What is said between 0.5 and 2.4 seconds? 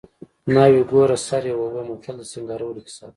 ناوې ګوره سر یې اوبه متل د